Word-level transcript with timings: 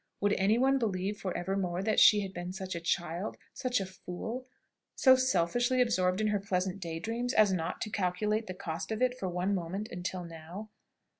Would 0.19 0.33
any 0.33 0.57
one 0.57 0.79
believe 0.79 1.19
for 1.19 1.37
evermore 1.37 1.83
that 1.83 1.99
she 1.99 2.21
had 2.21 2.33
been 2.33 2.53
such 2.53 2.73
a 2.73 2.79
child, 2.81 3.37
such 3.53 3.79
a 3.79 3.85
fool, 3.85 4.47
so 4.95 5.15
selfishly 5.15 5.79
absorbed 5.79 6.19
in 6.19 6.29
her 6.29 6.39
pleasant 6.39 6.79
day 6.79 6.99
dreams, 6.99 7.35
as 7.35 7.53
not 7.53 7.81
to 7.81 7.91
calculate 7.91 8.47
the 8.47 8.55
cost 8.55 8.91
of 8.91 8.99
it 9.03 9.15
for 9.19 9.29
one 9.29 9.53
moment 9.53 9.89
until 9.91 10.23
now? 10.23 10.71